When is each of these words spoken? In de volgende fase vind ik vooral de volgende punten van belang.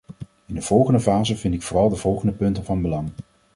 In 0.45 0.55
de 0.55 0.61
volgende 0.61 0.99
fase 0.99 1.35
vind 1.35 1.53
ik 1.53 1.61
vooral 1.61 1.89
de 1.89 1.95
volgende 1.95 2.33
punten 2.33 2.65
van 2.65 2.81
belang. 2.81 3.11